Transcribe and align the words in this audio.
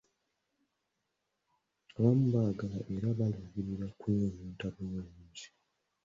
Abamu 1.97 2.25
baagala 2.33 2.79
era 2.95 3.07
baluubirira 3.19 3.85
kutunyunyunta 3.99 4.65
bunyunyusi. 4.73 5.47